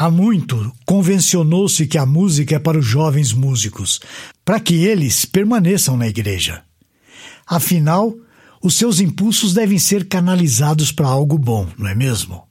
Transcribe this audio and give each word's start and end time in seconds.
Há 0.00 0.12
muito 0.12 0.72
convencionou-se 0.86 1.84
que 1.84 1.98
a 1.98 2.06
música 2.06 2.54
é 2.54 2.58
para 2.60 2.78
os 2.78 2.86
jovens 2.86 3.32
músicos, 3.32 3.98
para 4.44 4.60
que 4.60 4.76
eles 4.84 5.24
permaneçam 5.24 5.96
na 5.96 6.06
igreja. 6.06 6.62
Afinal, 7.44 8.14
os 8.62 8.74
seus 8.74 9.00
impulsos 9.00 9.52
devem 9.52 9.76
ser 9.76 10.06
canalizados 10.06 10.92
para 10.92 11.08
algo 11.08 11.36
bom, 11.36 11.66
não 11.76 11.88
é 11.88 11.96
mesmo? 11.96 12.44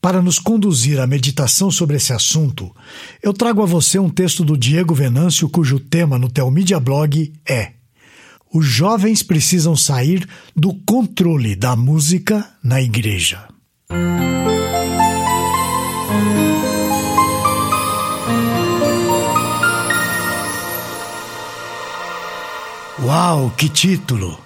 Para 0.00 0.22
nos 0.22 0.38
conduzir 0.38 0.98
à 0.98 1.06
meditação 1.06 1.70
sobre 1.70 1.98
esse 1.98 2.14
assunto, 2.14 2.74
eu 3.22 3.34
trago 3.34 3.62
a 3.62 3.66
você 3.66 3.98
um 3.98 4.08
texto 4.08 4.42
do 4.42 4.56
Diego 4.56 4.94
Venâncio, 4.94 5.50
cujo 5.50 5.78
tema 5.78 6.18
no 6.18 6.30
Telmídia 6.30 6.80
Blog 6.80 7.34
é 7.46 7.72
Os 8.50 8.64
jovens 8.64 9.22
precisam 9.22 9.76
sair 9.76 10.26
do 10.56 10.72
controle 10.72 11.54
da 11.54 11.76
música 11.76 12.48
na 12.64 12.80
igreja. 12.80 13.46
Uau, 23.16 23.50
que 23.56 23.66
título! 23.66 24.38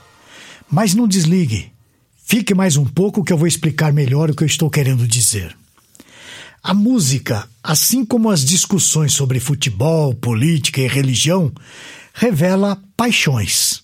Mas 0.70 0.94
não 0.94 1.08
desligue. 1.08 1.72
Fique 2.24 2.54
mais 2.54 2.76
um 2.76 2.84
pouco 2.84 3.24
que 3.24 3.32
eu 3.32 3.36
vou 3.36 3.48
explicar 3.48 3.92
melhor 3.92 4.30
o 4.30 4.34
que 4.36 4.44
eu 4.44 4.46
estou 4.46 4.70
querendo 4.70 5.08
dizer. 5.08 5.56
A 6.62 6.72
música, 6.72 7.48
assim 7.64 8.04
como 8.04 8.30
as 8.30 8.44
discussões 8.44 9.12
sobre 9.12 9.40
futebol, 9.40 10.14
política 10.14 10.80
e 10.80 10.86
religião, 10.86 11.50
revela 12.14 12.80
paixões. 12.96 13.82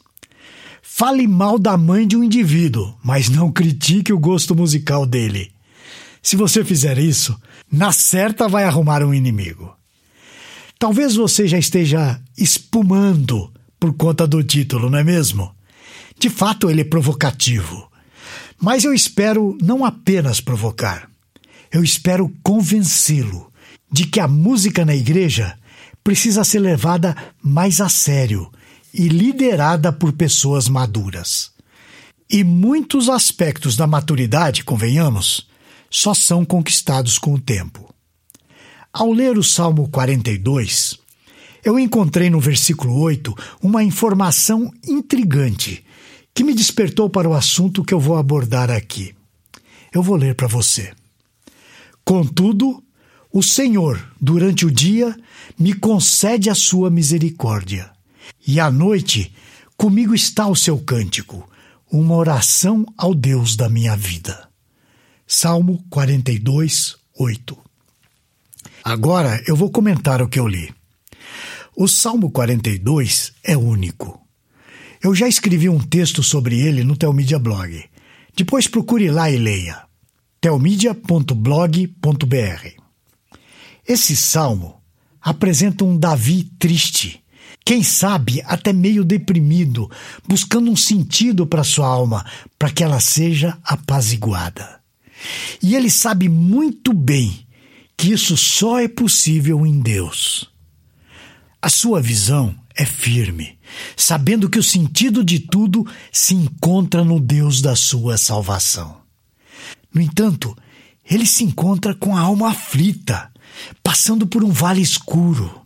Fale 0.81 1.27
mal 1.27 1.59
da 1.59 1.77
mãe 1.77 2.07
de 2.07 2.17
um 2.17 2.23
indivíduo, 2.23 2.95
mas 3.03 3.29
não 3.29 3.51
critique 3.51 4.13
o 4.13 4.21
gosto 4.21 4.55
musical 4.55 5.05
dele. 5.05 5.51
Se 6.23 6.37
você 6.37 6.65
fizer 6.65 6.97
isso, 6.97 7.37
na 7.69 7.91
certa 7.91 8.47
vai 8.47 8.63
arrumar 8.63 9.03
um 9.03 9.13
inimigo. 9.13 9.77
Talvez 10.79 11.17
você 11.17 11.49
já 11.49 11.59
esteja 11.59 12.21
espumando 12.39 13.51
por 13.79 13.95
conta 13.95 14.27
do 14.27 14.43
título, 14.43 14.91
não 14.91 14.99
é 14.99 15.05
mesmo? 15.05 15.55
De 16.19 16.31
fato, 16.31 16.71
ele 16.71 16.81
é 16.81 16.85
provocativo. 16.85 17.91
Mas 18.61 18.85
eu 18.85 18.95
espero 18.95 19.57
não 19.61 19.85
apenas 19.85 20.41
provocar, 20.41 21.11
eu 21.71 21.85
espero 21.85 22.33
convencê-lo 22.43 23.53
de 23.93 24.07
que 24.07 24.19
a 24.19 24.27
música 24.27 24.85
na 24.85 24.95
igreja 24.95 25.59
precisa 26.03 26.43
ser 26.45 26.61
levada 26.61 27.15
mais 27.43 27.81
a 27.81 27.89
sério 27.89 28.51
e 28.95 29.09
liderada 29.09 29.93
por 29.93 30.13
pessoas 30.13 30.69
maduras. 30.69 31.51
E 32.31 32.43
muitos 32.43 33.09
aspectos 33.09 33.77
da 33.77 33.87
maturidade, 33.87 34.65
convenhamos, 34.65 35.47
só 35.91 36.15
são 36.15 36.45
conquistados 36.45 37.19
com 37.19 37.35
o 37.35 37.41
tempo. 37.41 37.95
Ao 38.93 39.13
ler 39.13 39.37
o 39.37 39.43
Salmo 39.43 39.89
42, 39.89 40.99
eu 41.67 41.81
encontrei 41.81 42.31
no 42.31 42.39
versículo 42.39 42.97
8 43.01 43.35
uma 43.61 43.83
informação 43.83 44.73
intrigante 44.87 45.85
que 46.33 46.45
me 46.45 46.55
despertou 46.55 47.11
para 47.11 47.29
o 47.29 47.35
assunto 47.35 47.83
que 47.83 47.93
eu 47.93 47.99
vou 47.99 48.17
abordar 48.17 48.71
aqui. 48.71 49.13
Eu 49.93 50.01
vou 50.01 50.15
ler 50.15 50.37
para 50.37 50.47
você. 50.47 50.93
Contudo, 52.05 52.81
o 53.33 53.43
Senhor, 53.43 54.01
durante 54.21 54.65
o 54.65 54.71
dia, 54.71 55.17
me 55.59 55.73
concede 55.73 56.49
a 56.49 56.55
sua 56.55 56.89
misericórdia, 56.89 57.91
e 58.47 58.61
à 58.61 58.71
noite 58.71 59.35
comigo 59.77 60.15
está 60.15 60.47
o 60.47 60.55
seu 60.55 60.79
cântico, 60.79 61.51
uma 61.91 62.15
oração 62.15 62.87
ao 62.97 63.13
Deus 63.13 63.57
da 63.57 63.69
minha 63.69 63.97
vida. 63.97 64.49
Salmo 65.27 65.85
42, 65.91 66.95
8. 67.19 67.59
Agora 68.85 69.43
eu 69.49 69.57
vou 69.57 69.69
comentar 69.69 70.23
o 70.23 70.29
que 70.29 70.39
eu 70.39 70.47
li. 70.47 70.73
O 71.79 71.87
Salmo 71.87 72.31
42 72.31 73.35
é 73.45 73.55
único. 73.55 74.19
Eu 75.03 75.15
já 75.15 75.29
escrevi 75.29 75.69
um 75.69 75.79
texto 75.79 76.23
sobre 76.23 76.59
ele 76.59 76.83
no 76.83 76.97
Telmídia 76.97 77.39
Blog. 77.39 77.85
Depois 78.35 78.67
procure 78.67 79.11
lá 79.11 79.31
e 79.31 79.37
leia. 79.37 79.83
telmedia.blog.br. 80.41 82.83
Esse 83.87 84.17
salmo 84.17 84.81
apresenta 85.21 85.85
um 85.85 85.99
Davi 85.99 86.45
triste, 86.59 87.23
quem 87.63 87.83
sabe 87.83 88.41
até 88.47 88.73
meio 88.73 89.05
deprimido, 89.05 89.91
buscando 90.27 90.71
um 90.71 90.77
sentido 90.77 91.47
para 91.47 91.63
sua 91.63 91.89
alma, 91.89 92.25
para 92.59 92.71
que 92.71 92.83
ela 92.83 93.01
seja 93.01 93.59
apaziguada. 93.63 94.81
E 95.63 95.77
ele 95.77 95.91
sabe 95.91 96.27
muito 96.27 96.95
bem 96.95 97.47
que 97.99 98.13
isso 98.13 98.35
só 98.35 98.81
é 98.81 98.89
possível 98.89 99.67
em 99.67 99.79
Deus. 99.79 100.56
A 101.67 101.69
sua 101.69 102.01
visão 102.01 102.55
é 102.77 102.87
firme, 102.87 103.59
sabendo 103.97 104.49
que 104.49 104.57
o 104.57 104.63
sentido 104.63 105.25
de 105.25 105.41
tudo 105.41 105.85
se 106.13 106.33
encontra 106.33 107.03
no 107.03 107.19
Deus 107.19 107.61
da 107.61 107.75
sua 107.75 108.17
salvação. 108.17 108.99
No 109.93 110.01
entanto, 110.01 110.57
ele 111.05 111.27
se 111.27 111.43
encontra 111.43 111.93
com 111.93 112.17
a 112.17 112.21
alma 112.21 112.51
aflita, 112.51 113.33
passando 113.83 114.29
por 114.29 114.45
um 114.45 114.51
vale 114.53 114.81
escuro. 114.81 115.61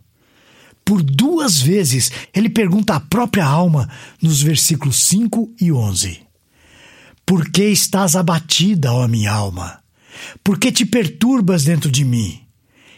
Por 0.83 1.03
duas 1.03 1.61
vezes 1.61 2.11
ele 2.33 2.49
pergunta 2.49 2.95
à 2.95 2.99
própria 2.99 3.45
alma 3.45 3.87
nos 4.19 4.41
versículos 4.41 4.95
5 5.03 5.53
e 5.61 5.71
11: 5.71 6.19
Por 7.23 7.51
que 7.51 7.65
estás 7.65 8.15
abatida, 8.15 8.91
ó 8.91 9.07
minha 9.07 9.31
alma? 9.31 9.83
Por 10.43 10.57
que 10.57 10.71
te 10.71 10.83
perturbas 10.83 11.63
dentro 11.63 11.91
de 11.91 12.03
mim? 12.03 12.40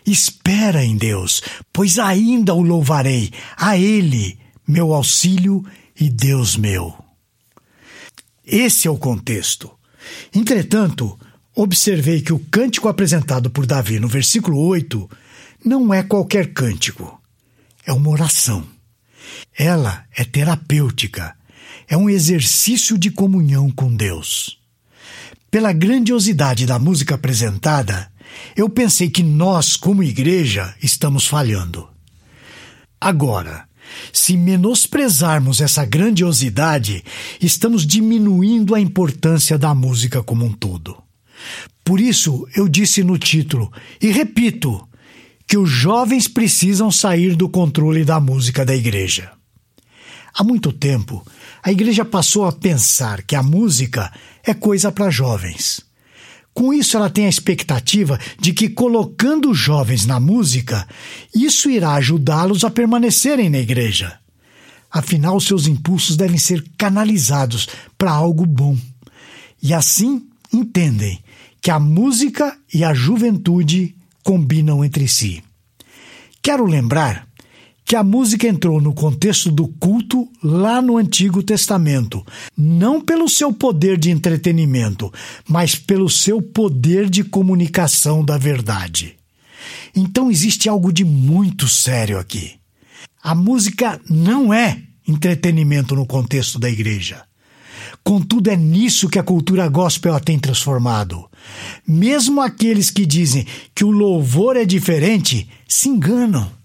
Espera 0.05 0.83
em 0.83 0.97
Deus, 0.97 1.41
pois 1.71 1.97
ainda 1.97 2.53
o 2.53 2.61
louvarei, 2.61 3.31
a 3.57 3.77
Ele, 3.77 4.37
meu 4.67 4.93
auxílio 4.93 5.63
e 5.99 6.09
Deus 6.09 6.57
meu. 6.57 6.93
Esse 8.45 8.87
é 8.87 8.91
o 8.91 8.97
contexto. 8.97 9.71
Entretanto, 10.35 11.17
observei 11.55 12.21
que 12.21 12.33
o 12.33 12.39
cântico 12.39 12.89
apresentado 12.89 13.49
por 13.49 13.65
Davi 13.65 13.99
no 13.99 14.07
versículo 14.07 14.59
8 14.59 15.09
não 15.63 15.93
é 15.93 16.03
qualquer 16.03 16.53
cântico, 16.53 17.21
é 17.85 17.93
uma 17.93 18.09
oração. 18.09 18.65
Ela 19.57 20.05
é 20.15 20.25
terapêutica, 20.25 21.35
é 21.87 21.95
um 21.95 22.09
exercício 22.09 22.97
de 22.97 23.09
comunhão 23.09 23.71
com 23.71 23.95
Deus. 23.95 24.59
Pela 25.49 25.71
grandiosidade 25.71 26.65
da 26.65 26.79
música 26.79 27.15
apresentada, 27.15 28.11
eu 28.55 28.69
pensei 28.69 29.09
que 29.09 29.23
nós, 29.23 29.75
como 29.75 30.03
igreja, 30.03 30.73
estamos 30.81 31.25
falhando. 31.25 31.87
Agora, 32.99 33.67
se 34.11 34.37
menosprezarmos 34.37 35.61
essa 35.61 35.85
grandiosidade, 35.85 37.03
estamos 37.41 37.85
diminuindo 37.85 38.75
a 38.75 38.79
importância 38.79 39.57
da 39.57 39.73
música 39.73 40.23
como 40.23 40.45
um 40.45 40.53
todo. 40.53 40.97
Por 41.83 41.99
isso, 41.99 42.47
eu 42.55 42.69
disse 42.69 43.03
no 43.03 43.17
título, 43.17 43.71
e 44.01 44.09
repito, 44.09 44.87
que 45.45 45.57
os 45.57 45.69
jovens 45.69 46.27
precisam 46.27 46.89
sair 46.89 47.35
do 47.35 47.49
controle 47.49 48.05
da 48.05 48.19
música 48.19 48.65
da 48.65 48.75
igreja. 48.75 49.31
Há 50.33 50.43
muito 50.43 50.71
tempo, 50.71 51.25
a 51.61 51.71
igreja 51.71 52.03
passou 52.03 52.45
a 52.45 52.51
pensar 52.51 53.21
que 53.21 53.35
a 53.35 53.43
música 53.43 54.11
é 54.43 54.53
coisa 54.53 54.91
para 54.91 55.11
jovens. 55.11 55.81
Com 56.53 56.73
isso, 56.73 56.95
ela 56.95 57.09
tem 57.09 57.25
a 57.25 57.29
expectativa 57.29 58.19
de 58.39 58.53
que, 58.53 58.69
colocando 58.69 59.49
os 59.49 59.57
jovens 59.57 60.05
na 60.05 60.19
música, 60.19 60.87
isso 61.33 61.69
irá 61.69 61.93
ajudá-los 61.95 62.63
a 62.63 62.69
permanecerem 62.69 63.49
na 63.49 63.57
igreja. 63.57 64.19
Afinal, 64.91 65.39
seus 65.39 65.65
impulsos 65.65 66.15
devem 66.15 66.37
ser 66.37 66.63
canalizados 66.77 67.67
para 67.97 68.11
algo 68.11 68.45
bom. 68.45 68.77
E 69.61 69.73
assim 69.73 70.27
entendem 70.53 71.19
que 71.59 71.71
a 71.71 71.79
música 71.79 72.55
e 72.71 72.83
a 72.83 72.93
juventude 72.93 73.95
combinam 74.23 74.85
entre 74.85 75.07
si. 75.07 75.41
Quero 76.41 76.65
lembrar 76.65 77.27
que 77.93 77.97
a 77.97 78.03
música 78.03 78.47
entrou 78.47 78.81
no 78.81 78.91
contexto 78.91 79.51
do 79.51 79.67
culto 79.67 80.27
lá 80.43 80.81
no 80.81 80.97
Antigo 80.97 81.43
Testamento, 81.43 82.25
não 82.57 82.99
pelo 82.99 83.29
seu 83.29 83.53
poder 83.53 83.99
de 83.99 84.09
entretenimento, 84.09 85.13
mas 85.47 85.75
pelo 85.75 86.09
seu 86.09 86.41
poder 86.41 87.07
de 87.07 87.23
comunicação 87.23 88.25
da 88.25 88.35
verdade. 88.35 89.15
Então 89.95 90.31
existe 90.31 90.67
algo 90.67 90.91
de 90.91 91.05
muito 91.05 91.67
sério 91.67 92.17
aqui. 92.17 92.55
A 93.21 93.35
música 93.35 94.01
não 94.09 94.51
é 94.51 94.81
entretenimento 95.07 95.93
no 95.93 96.07
contexto 96.07 96.57
da 96.57 96.71
igreja. 96.71 97.21
Contudo, 98.03 98.49
é 98.49 98.57
nisso 98.57 99.07
que 99.07 99.19
a 99.19 99.23
cultura 99.23 99.67
gospel 99.67 100.15
a 100.15 100.19
tem 100.19 100.39
transformado. 100.39 101.29
Mesmo 101.87 102.41
aqueles 102.41 102.89
que 102.89 103.05
dizem 103.05 103.45
que 103.75 103.85
o 103.85 103.91
louvor 103.91 104.57
é 104.57 104.65
diferente 104.65 105.47
se 105.67 105.89
enganam. 105.89 106.62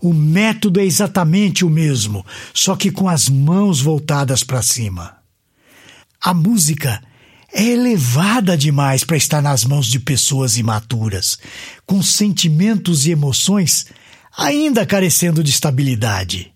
O 0.00 0.12
método 0.12 0.80
é 0.80 0.84
exatamente 0.84 1.64
o 1.64 1.70
mesmo, 1.70 2.24
só 2.52 2.76
que 2.76 2.90
com 2.90 3.08
as 3.08 3.28
mãos 3.28 3.80
voltadas 3.80 4.42
para 4.42 4.62
cima. 4.62 5.16
A 6.20 6.34
música 6.34 7.02
é 7.52 7.64
elevada 7.64 8.56
demais 8.56 9.04
para 9.04 9.16
estar 9.16 9.40
nas 9.40 9.64
mãos 9.64 9.86
de 9.86 9.98
pessoas 9.98 10.58
imaturas, 10.58 11.38
com 11.86 12.02
sentimentos 12.02 13.06
e 13.06 13.12
emoções 13.12 13.86
ainda 14.36 14.84
carecendo 14.84 15.42
de 15.42 15.50
estabilidade. 15.50 16.52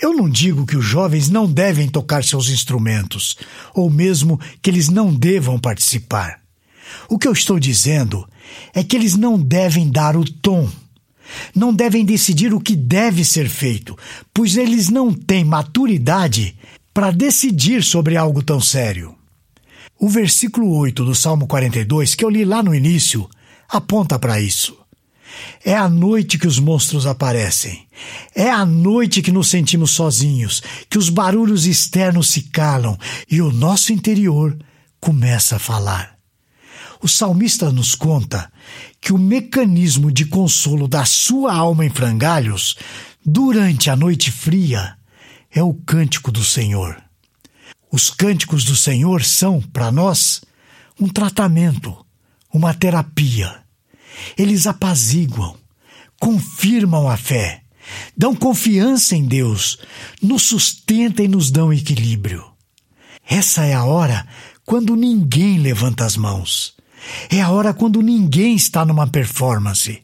Eu 0.00 0.14
não 0.14 0.28
digo 0.28 0.66
que 0.66 0.76
os 0.76 0.84
jovens 0.84 1.28
não 1.28 1.50
devem 1.50 1.88
tocar 1.88 2.24
seus 2.24 2.50
instrumentos, 2.50 3.38
ou 3.72 3.88
mesmo 3.88 4.38
que 4.60 4.68
eles 4.68 4.88
não 4.88 5.14
devam 5.14 5.58
participar. 5.58 6.40
O 7.08 7.18
que 7.18 7.26
eu 7.26 7.32
estou 7.32 7.58
dizendo 7.58 8.28
é 8.74 8.82
que 8.82 8.96
eles 8.96 9.16
não 9.16 9.40
devem 9.40 9.88
dar 9.88 10.16
o 10.16 10.24
tom, 10.24 10.68
não 11.54 11.72
devem 11.72 12.04
decidir 12.04 12.52
o 12.52 12.60
que 12.60 12.76
deve 12.76 13.24
ser 13.24 13.48
feito, 13.48 13.96
pois 14.32 14.56
eles 14.56 14.88
não 14.88 15.12
têm 15.12 15.44
maturidade 15.44 16.56
para 16.92 17.10
decidir 17.10 17.82
sobre 17.82 18.16
algo 18.16 18.42
tão 18.42 18.60
sério. 18.60 19.14
O 19.98 20.08
versículo 20.08 20.76
8 20.76 21.04
do 21.04 21.14
Salmo 21.14 21.46
42, 21.46 22.14
que 22.14 22.24
eu 22.24 22.30
li 22.30 22.44
lá 22.44 22.62
no 22.62 22.74
início, 22.74 23.28
aponta 23.68 24.18
para 24.18 24.40
isso. 24.40 24.76
É 25.64 25.74
à 25.74 25.88
noite 25.88 26.38
que 26.38 26.46
os 26.46 26.58
monstros 26.58 27.06
aparecem. 27.06 27.86
É 28.34 28.50
à 28.50 28.66
noite 28.66 29.22
que 29.22 29.32
nos 29.32 29.48
sentimos 29.48 29.92
sozinhos, 29.92 30.62
que 30.90 30.98
os 30.98 31.08
barulhos 31.08 31.66
externos 31.66 32.30
se 32.30 32.42
calam 32.42 32.98
e 33.30 33.40
o 33.40 33.52
nosso 33.52 33.92
interior 33.92 34.56
começa 35.00 35.56
a 35.56 35.60
falar. 35.60 36.18
O 37.02 37.08
salmista 37.08 37.72
nos 37.72 37.96
conta 37.96 38.50
que 39.00 39.12
o 39.12 39.18
mecanismo 39.18 40.12
de 40.12 40.24
consolo 40.24 40.86
da 40.86 41.04
sua 41.04 41.52
alma 41.52 41.84
em 41.84 41.90
frangalhos, 41.90 42.76
durante 43.26 43.90
a 43.90 43.96
noite 43.96 44.30
fria, 44.30 44.96
é 45.50 45.60
o 45.60 45.74
cântico 45.74 46.30
do 46.30 46.44
Senhor. 46.44 47.02
Os 47.90 48.08
cânticos 48.08 48.64
do 48.64 48.76
Senhor 48.76 49.24
são, 49.24 49.60
para 49.60 49.90
nós, 49.90 50.42
um 50.98 51.08
tratamento, 51.08 52.06
uma 52.54 52.72
terapia. 52.72 53.52
Eles 54.38 54.68
apaziguam, 54.68 55.56
confirmam 56.20 57.08
a 57.08 57.16
fé, 57.16 57.64
dão 58.16 58.32
confiança 58.32 59.16
em 59.16 59.24
Deus, 59.24 59.76
nos 60.22 60.42
sustentam 60.42 61.24
e 61.24 61.28
nos 61.28 61.50
dão 61.50 61.72
equilíbrio. 61.72 62.44
Essa 63.28 63.64
é 63.64 63.74
a 63.74 63.84
hora 63.84 64.24
quando 64.64 64.94
ninguém 64.94 65.58
levanta 65.58 66.04
as 66.04 66.16
mãos. 66.16 66.80
É 67.30 67.40
a 67.40 67.50
hora 67.50 67.74
quando 67.74 68.02
ninguém 68.02 68.54
está 68.54 68.84
numa 68.84 69.06
performance. 69.06 70.02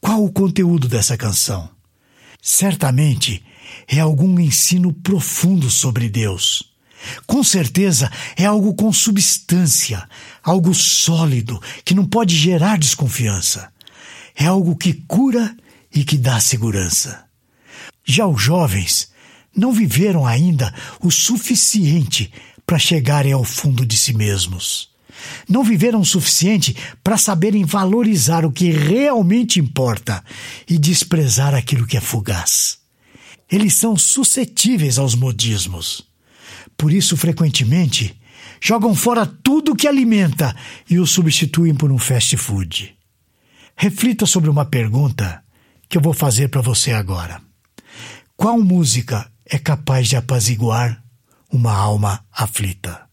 Qual 0.00 0.24
o 0.24 0.32
conteúdo 0.32 0.88
dessa 0.88 1.16
canção? 1.16 1.70
Certamente 2.40 3.44
é 3.86 4.00
algum 4.00 4.38
ensino 4.38 4.92
profundo 4.92 5.70
sobre 5.70 6.08
Deus. 6.08 6.72
Com 7.26 7.42
certeza 7.42 8.10
é 8.36 8.44
algo 8.44 8.74
com 8.74 8.92
substância, 8.92 10.08
algo 10.42 10.74
sólido 10.74 11.60
que 11.84 11.94
não 11.94 12.06
pode 12.06 12.36
gerar 12.36 12.78
desconfiança. 12.78 13.72
É 14.34 14.46
algo 14.46 14.76
que 14.76 14.92
cura 14.92 15.56
e 15.94 16.04
que 16.04 16.16
dá 16.16 16.40
segurança. 16.40 17.24
Já 18.04 18.26
os 18.26 18.40
jovens 18.40 19.10
não 19.54 19.72
viveram 19.72 20.26
ainda 20.26 20.72
o 21.00 21.10
suficiente 21.10 22.32
para 22.66 22.78
chegarem 22.78 23.32
ao 23.32 23.44
fundo 23.44 23.84
de 23.84 23.96
si 23.96 24.14
mesmos. 24.14 24.91
Não 25.48 25.62
viveram 25.64 26.00
o 26.00 26.04
suficiente 26.04 26.76
para 27.02 27.16
saberem 27.16 27.64
valorizar 27.64 28.44
o 28.44 28.52
que 28.52 28.70
realmente 28.70 29.60
importa 29.60 30.22
e 30.68 30.78
desprezar 30.78 31.54
aquilo 31.54 31.86
que 31.86 31.96
é 31.96 32.00
fugaz. 32.00 32.78
Eles 33.50 33.74
são 33.74 33.96
suscetíveis 33.96 34.98
aos 34.98 35.14
modismos. 35.14 36.06
Por 36.76 36.92
isso, 36.92 37.16
frequentemente, 37.16 38.18
jogam 38.60 38.94
fora 38.94 39.26
tudo 39.26 39.76
que 39.76 39.86
alimenta 39.86 40.56
e 40.88 40.98
o 40.98 41.06
substituem 41.06 41.74
por 41.74 41.92
um 41.92 41.98
fast 41.98 42.36
food. 42.36 42.96
Reflita 43.76 44.26
sobre 44.26 44.48
uma 44.48 44.64
pergunta 44.64 45.42
que 45.88 45.98
eu 45.98 46.02
vou 46.02 46.14
fazer 46.14 46.48
para 46.48 46.62
você 46.62 46.92
agora. 46.92 47.42
Qual 48.36 48.58
música 48.60 49.30
é 49.44 49.58
capaz 49.58 50.08
de 50.08 50.16
apaziguar 50.16 51.02
uma 51.50 51.72
alma 51.72 52.24
aflita? 52.32 53.11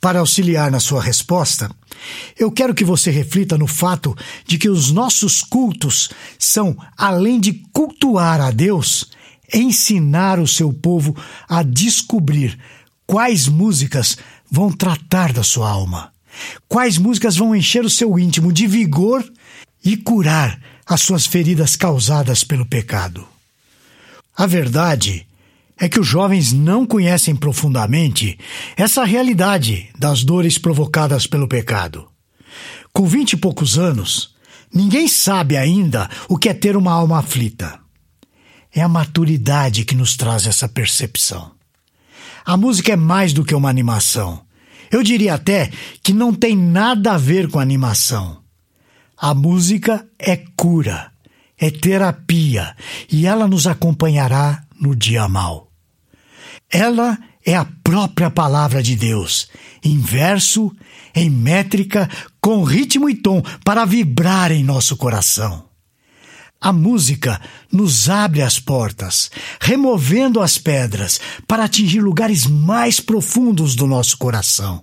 Para 0.00 0.20
auxiliar 0.20 0.70
na 0.70 0.78
sua 0.78 1.02
resposta, 1.02 1.70
eu 2.38 2.50
quero 2.50 2.74
que 2.74 2.84
você 2.84 3.10
reflita 3.10 3.56
no 3.56 3.66
fato 3.66 4.16
de 4.46 4.58
que 4.58 4.68
os 4.68 4.92
nossos 4.92 5.42
cultos 5.42 6.10
são, 6.38 6.76
além 6.96 7.40
de 7.40 7.52
cultuar 7.72 8.40
a 8.40 8.50
Deus, 8.50 9.10
ensinar 9.52 10.38
o 10.38 10.46
seu 10.46 10.72
povo 10.72 11.16
a 11.48 11.62
descobrir 11.62 12.58
quais 13.06 13.48
músicas 13.48 14.16
vão 14.50 14.70
tratar 14.70 15.32
da 15.32 15.42
sua 15.42 15.68
alma, 15.68 16.12
quais 16.68 16.98
músicas 16.98 17.36
vão 17.36 17.54
encher 17.54 17.84
o 17.84 17.90
seu 17.90 18.18
íntimo 18.18 18.52
de 18.52 18.66
vigor 18.66 19.24
e 19.84 19.96
curar 19.96 20.60
as 20.84 21.00
suas 21.00 21.26
feridas 21.26 21.74
causadas 21.74 22.44
pelo 22.44 22.66
pecado. 22.66 23.26
A 24.36 24.46
verdade 24.46 25.26
é 25.78 25.88
que 25.88 26.00
os 26.00 26.06
jovens 26.06 26.52
não 26.52 26.86
conhecem 26.86 27.36
profundamente 27.36 28.38
essa 28.76 29.04
realidade 29.04 29.90
das 29.98 30.24
dores 30.24 30.56
provocadas 30.56 31.26
pelo 31.26 31.46
pecado. 31.46 32.08
Com 32.92 33.06
vinte 33.06 33.34
e 33.34 33.36
poucos 33.36 33.78
anos, 33.78 34.34
ninguém 34.72 35.06
sabe 35.06 35.56
ainda 35.56 36.08
o 36.28 36.38
que 36.38 36.48
é 36.48 36.54
ter 36.54 36.76
uma 36.76 36.92
alma 36.92 37.18
aflita. 37.18 37.78
É 38.74 38.80
a 38.80 38.88
maturidade 38.88 39.84
que 39.84 39.94
nos 39.94 40.16
traz 40.16 40.46
essa 40.46 40.68
percepção. 40.68 41.52
A 42.44 42.56
música 42.56 42.92
é 42.92 42.96
mais 42.96 43.32
do 43.32 43.44
que 43.44 43.54
uma 43.54 43.68
animação. 43.68 44.40
Eu 44.90 45.02
diria 45.02 45.34
até 45.34 45.70
que 46.02 46.12
não 46.12 46.32
tem 46.32 46.56
nada 46.56 47.12
a 47.12 47.18
ver 47.18 47.48
com 47.48 47.58
animação. 47.58 48.38
A 49.16 49.34
música 49.34 50.06
é 50.18 50.36
cura, 50.56 51.10
é 51.58 51.70
terapia 51.70 52.76
e 53.10 53.26
ela 53.26 53.48
nos 53.48 53.66
acompanhará 53.66 54.62
no 54.80 54.94
dia 54.94 55.26
mal. 55.26 55.65
Ela 56.70 57.18
é 57.44 57.54
a 57.54 57.64
própria 57.84 58.30
palavra 58.30 58.82
de 58.82 58.96
Deus, 58.96 59.48
em 59.82 59.98
verso, 59.98 60.74
em 61.14 61.30
métrica, 61.30 62.08
com 62.40 62.64
ritmo 62.64 63.08
e 63.08 63.14
tom, 63.14 63.40
para 63.64 63.84
vibrar 63.84 64.50
em 64.50 64.64
nosso 64.64 64.96
coração. 64.96 65.64
A 66.60 66.72
música 66.72 67.40
nos 67.70 68.08
abre 68.08 68.42
as 68.42 68.58
portas, 68.58 69.30
removendo 69.60 70.40
as 70.40 70.58
pedras 70.58 71.20
para 71.46 71.64
atingir 71.64 72.00
lugares 72.00 72.46
mais 72.46 72.98
profundos 72.98 73.76
do 73.76 73.86
nosso 73.86 74.18
coração. 74.18 74.82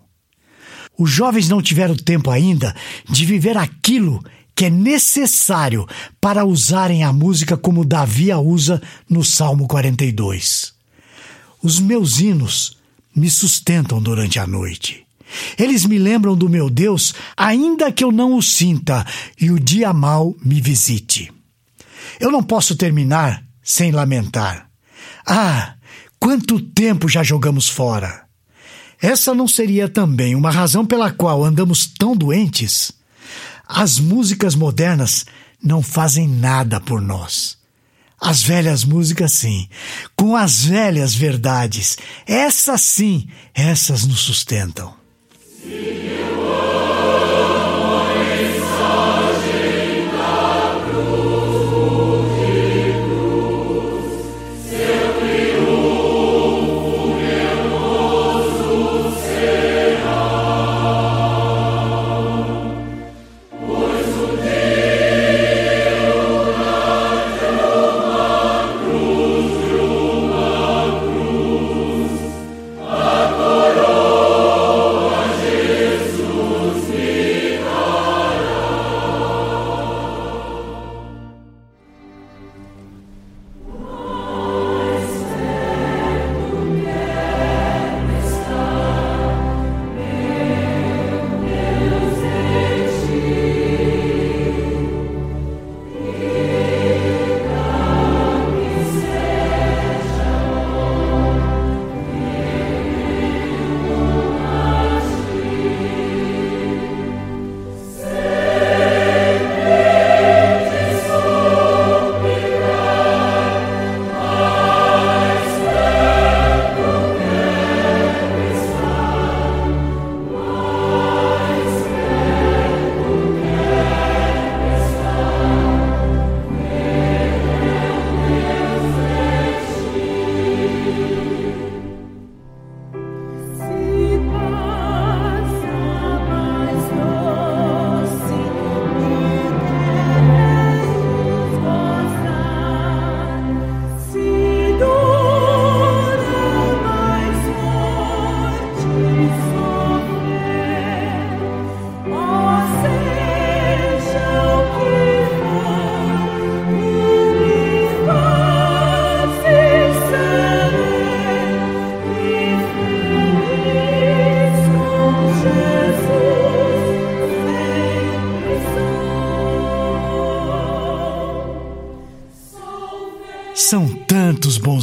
Os 0.98 1.10
jovens 1.10 1.50
não 1.50 1.62
tiveram 1.62 1.96
tempo 1.96 2.30
ainda 2.30 2.76
de 3.10 3.26
viver 3.26 3.58
aquilo 3.58 4.24
que 4.56 4.66
é 4.66 4.70
necessário 4.70 5.88
para 6.22 6.46
usarem 6.46 7.04
a 7.04 7.12
música 7.12 7.58
como 7.58 7.84
Davi 7.84 8.32
a 8.32 8.40
usa 8.40 8.82
no 9.10 9.24
Salmo 9.24 9.68
42. 9.68 10.73
Os 11.64 11.80
meus 11.80 12.20
hinos 12.20 12.78
me 13.16 13.30
sustentam 13.30 14.02
durante 14.02 14.38
a 14.38 14.46
noite. 14.46 15.06
Eles 15.58 15.86
me 15.86 15.98
lembram 15.98 16.36
do 16.36 16.50
meu 16.50 16.70
Deus, 16.70 17.16
ainda 17.38 17.90
que 17.90 18.04
eu 18.04 18.12
não 18.12 18.36
o 18.36 18.44
sinta 18.44 19.06
e 19.40 19.50
o 19.50 19.58
dia 19.58 19.94
mal 19.94 20.36
me 20.44 20.60
visite. 20.60 21.32
Eu 22.20 22.30
não 22.30 22.44
posso 22.44 22.76
terminar 22.76 23.42
sem 23.64 23.92
lamentar. 23.92 24.70
Ah, 25.26 25.76
quanto 26.20 26.60
tempo 26.60 27.08
já 27.08 27.24
jogamos 27.24 27.70
fora! 27.70 28.24
Essa 29.02 29.34
não 29.34 29.48
seria 29.48 29.88
também 29.88 30.36
uma 30.36 30.52
razão 30.52 30.86
pela 30.86 31.12
qual 31.12 31.44
andamos 31.44 31.88
tão 31.88 32.16
doentes? 32.16 32.92
As 33.66 34.00
músicas 34.00 34.54
modernas 34.54 35.26
não 35.62 35.82
fazem 35.82 36.28
nada 36.28 36.80
por 36.80 37.02
nós. 37.02 37.58
As 38.26 38.42
velhas 38.42 38.86
músicas, 38.86 39.34
sim, 39.34 39.68
com 40.16 40.36
as 40.36 40.64
velhas 40.64 41.14
verdades, 41.14 41.98
essas 42.26 42.82
sim, 42.82 43.28
essas 43.54 44.06
nos 44.06 44.22
sustentam. 44.22 44.94
São 45.62 46.53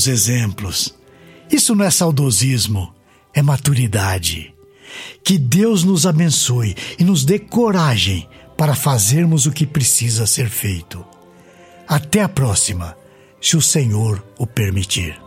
bons 0.01 0.07
exemplos. 0.07 0.95
Isso 1.51 1.75
não 1.75 1.85
é 1.85 1.91
saudosismo, 1.91 2.95
é 3.35 3.43
maturidade. 3.43 4.55
Que 5.23 5.37
Deus 5.37 5.85
nos 5.85 6.07
abençoe 6.07 6.75
e 6.99 7.05
nos 7.05 7.25
dê 7.25 7.39
coragem 7.39 8.27
para 8.57 8.75
fazermos 8.75 9.47
o 9.47 9.53
que 9.53 9.67
precisa 9.67 10.27
ser 10.27 10.49
feito. 10.49 11.05
Até 11.87 12.23
a 12.23 12.29
próxima, 12.29 12.97
se 13.41 13.57
o 13.57 13.61
Senhor 13.61 14.25
o 14.39 14.47
permitir. 14.47 15.21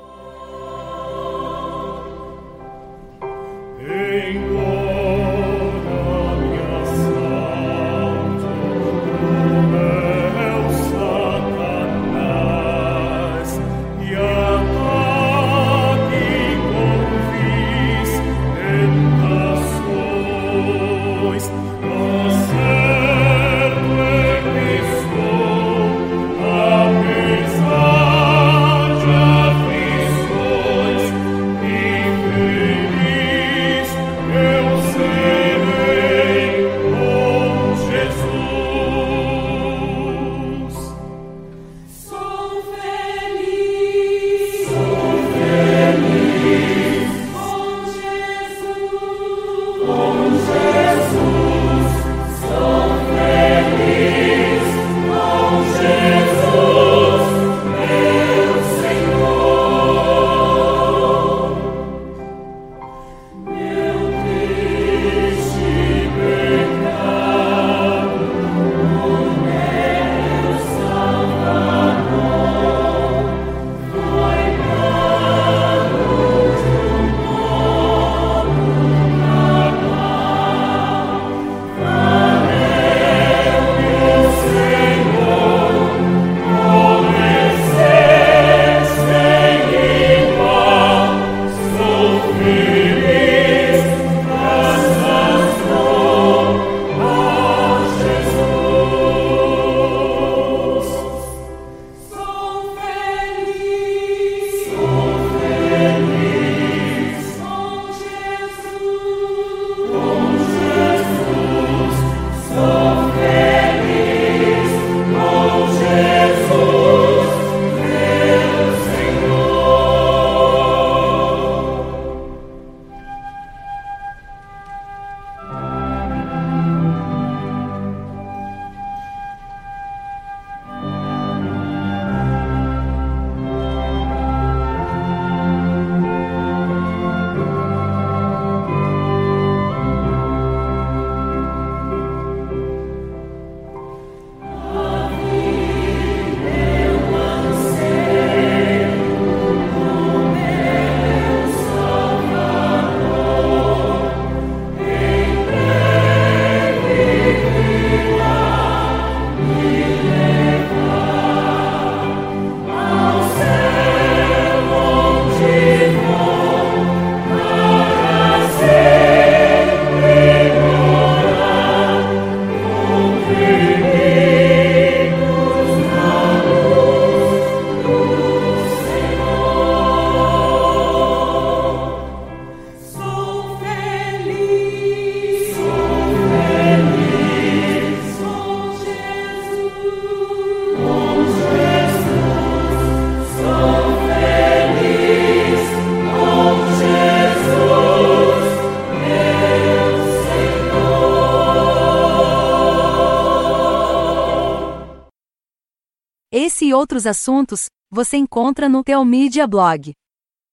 Outros 206.73 207.05
assuntos 207.05 207.67
você 207.93 208.17
encontra 208.17 208.67
no 208.67 208.83
Teomídia 208.83 209.45
Blog. 209.45 209.93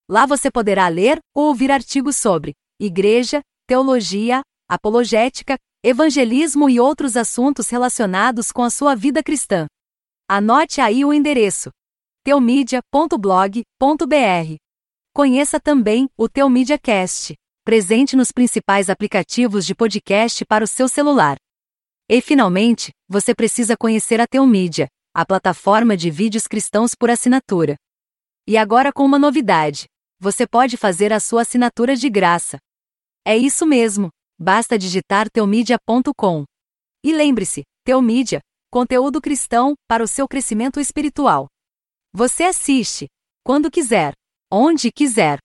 Lá 0.09 0.27
você 0.27 0.51
poderá 0.51 0.87
ler 0.89 1.19
ou 1.35 1.47
ouvir 1.47 1.71
artigos 1.71 2.17
sobre 2.17 2.53
igreja, 2.79 3.41
teologia, 3.67 4.43
apologética, 4.69 5.57
evangelismo 5.83 6.69
e 6.69 6.79
outros 6.79 7.17
assuntos 7.17 7.71
relacionados 7.71 8.53
com 8.53 8.63
a 8.63 8.69
sua 8.69 8.95
vida 8.95 9.23
cristã. 9.23 9.67
Anote 10.29 10.81
aí 10.81 11.05
o 11.05 11.13
endereço: 11.13 11.71
teomídia.blog.br. 12.25 14.57
Conheça 15.15 15.59
também 15.59 16.09
o 16.17 16.29
Teomídia 16.29 16.79
Cast, 16.79 17.35
presente 17.65 18.17
nos 18.17 18.31
principais 18.31 18.91
aplicativos 18.91 19.65
de 19.65 19.75
podcast 19.75 20.45
para 20.45 20.65
o 20.65 20.69
seu 20.69 20.89
celular. 20.89 21.37
E 22.09 22.21
finalmente, 22.21 22.91
você 23.09 23.35
precisa 23.35 23.77
conhecer 23.77 24.21
a 24.21 24.27
Teomídia 24.27 24.89
a 25.15 25.25
plataforma 25.27 25.97
de 25.97 26.11
vídeos 26.11 26.47
cristãos 26.47 26.95
por 26.95 27.11
assinatura. 27.11 27.77
E 28.47 28.57
agora 28.57 28.93
com 28.93 29.05
uma 29.05 29.19
novidade: 29.19 29.87
você 30.19 30.47
pode 30.47 30.77
fazer 30.77 31.13
a 31.13 31.21
sua 31.21 31.43
assinatura 31.43 31.97
de 31.97 32.09
graça. 32.09 32.59
É 33.25 33.37
isso 33.37 33.67
mesmo, 33.67 34.11
basta 34.39 34.79
digitar 34.79 35.29
teomídia.com. 35.31 36.45
E 37.03 37.13
lembre-se, 37.13 37.63
Teomídia, 37.83 38.41
conteúdo 38.71 39.21
cristão 39.21 39.75
para 39.89 40.05
o 40.05 40.07
seu 40.07 40.29
crescimento 40.29 40.79
espiritual. 40.79 41.49
Você 42.13 42.45
assiste, 42.45 43.09
quando 43.43 43.71
quiser, 43.71 44.13
onde 44.53 44.93
quiser 44.93 45.39